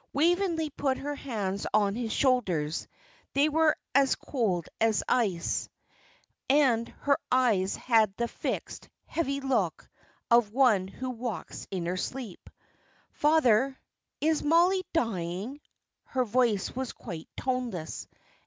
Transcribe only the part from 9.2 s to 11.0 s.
look of one